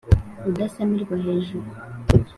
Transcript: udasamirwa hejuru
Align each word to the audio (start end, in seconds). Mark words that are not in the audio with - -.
udasamirwa 0.49 1.15
hejuru 1.23 1.69